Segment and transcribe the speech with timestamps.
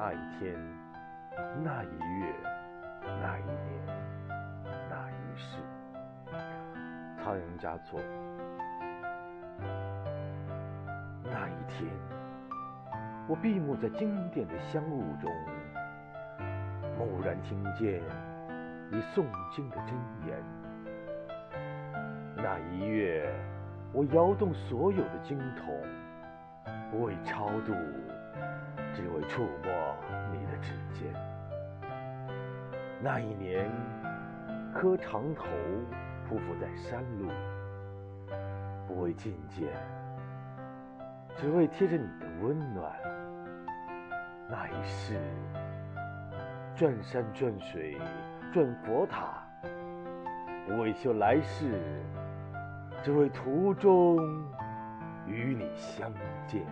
[0.00, 0.54] 那一天，
[1.64, 2.32] 那一月，
[3.20, 3.84] 那一年，
[4.88, 5.58] 那一世。
[7.16, 7.98] 仓央嘉措。
[11.24, 11.90] 那一天，
[13.26, 15.32] 我闭目在经典的香雾中，
[16.96, 18.00] 蓦然听见
[18.92, 19.96] 你诵经的真
[20.28, 20.40] 言。
[22.36, 23.34] 那一月，
[23.92, 25.74] 我摇动所有的经筒，
[27.02, 27.74] 为超度，
[28.94, 29.96] 只为触摸
[30.32, 31.12] 你的指尖。
[33.00, 33.70] 那一年，
[34.74, 35.44] 磕长头，
[36.28, 37.30] 匍匐在山路，
[38.86, 39.68] 不为觐见，
[41.36, 42.92] 只为贴着你的温暖。
[44.48, 45.20] 那一世，
[46.74, 47.96] 转山转水
[48.52, 49.42] 转佛塔，
[50.66, 51.80] 不为修来世，
[53.02, 54.18] 只为途中
[55.26, 56.12] 与你相
[56.46, 56.62] 见。